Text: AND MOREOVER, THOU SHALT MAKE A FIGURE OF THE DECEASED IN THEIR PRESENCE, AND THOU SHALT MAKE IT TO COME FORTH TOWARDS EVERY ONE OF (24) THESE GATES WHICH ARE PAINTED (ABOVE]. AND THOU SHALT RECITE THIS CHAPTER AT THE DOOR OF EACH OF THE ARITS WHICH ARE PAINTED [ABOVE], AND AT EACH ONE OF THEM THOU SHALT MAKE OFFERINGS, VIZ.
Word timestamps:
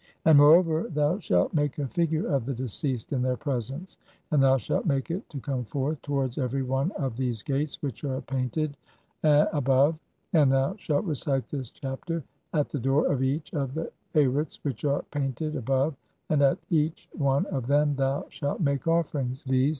AND 0.25 0.39
MOREOVER, 0.39 0.89
THOU 0.95 1.19
SHALT 1.19 1.53
MAKE 1.53 1.77
A 1.77 1.87
FIGURE 1.87 2.25
OF 2.25 2.45
THE 2.47 2.55
DECEASED 2.55 3.13
IN 3.13 3.21
THEIR 3.21 3.37
PRESENCE, 3.37 3.99
AND 4.31 4.41
THOU 4.41 4.57
SHALT 4.57 4.85
MAKE 4.87 5.11
IT 5.11 5.29
TO 5.29 5.39
COME 5.41 5.63
FORTH 5.63 6.01
TOWARDS 6.01 6.39
EVERY 6.39 6.63
ONE 6.63 6.89
OF 6.93 7.13
(24) 7.13 7.17
THESE 7.17 7.43
GATES 7.43 7.81
WHICH 7.83 8.03
ARE 8.05 8.21
PAINTED 8.21 8.77
(ABOVE]. 9.23 10.01
AND 10.33 10.51
THOU 10.51 10.75
SHALT 10.79 11.05
RECITE 11.05 11.47
THIS 11.49 11.69
CHAPTER 11.69 12.23
AT 12.51 12.69
THE 12.69 12.79
DOOR 12.79 13.11
OF 13.11 13.21
EACH 13.21 13.53
OF 13.53 13.75
THE 13.75 13.91
ARITS 14.15 14.63
WHICH 14.63 14.85
ARE 14.85 15.03
PAINTED 15.11 15.55
[ABOVE], 15.55 15.95
AND 16.31 16.41
AT 16.41 16.57
EACH 16.71 17.07
ONE 17.19 17.45
OF 17.45 17.67
THEM 17.67 17.93
THOU 17.95 18.25
SHALT 18.29 18.59
MAKE 18.59 18.87
OFFERINGS, 18.87 19.43
VIZ. 19.43 19.69